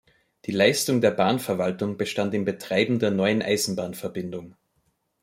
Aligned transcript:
Die 0.45 0.51
Leistung 0.51 0.99
der 0.99 1.11
Bahnverwaltung 1.11 1.95
bestand 1.95 2.33
im 2.33 2.43
Betreiben 2.43 2.97
der 2.97 3.11
neuen 3.11 3.43
Eisenbahnverbindung. 3.43 4.55